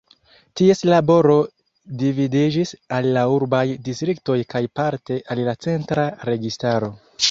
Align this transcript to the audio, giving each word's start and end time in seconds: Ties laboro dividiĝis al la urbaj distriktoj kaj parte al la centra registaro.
Ties 0.61 0.79
laboro 0.91 1.35
dividiĝis 2.05 2.73
al 2.99 3.11
la 3.19 3.27
urbaj 3.37 3.63
distriktoj 3.91 4.41
kaj 4.55 4.67
parte 4.81 5.23
al 5.37 5.47
la 5.51 5.59
centra 5.69 6.13
registaro. 6.33 6.97